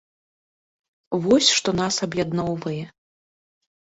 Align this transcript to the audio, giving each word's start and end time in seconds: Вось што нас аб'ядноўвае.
Вось 1.25 1.49
што 1.57 1.69
нас 1.81 1.95
аб'ядноўвае. 2.07 2.81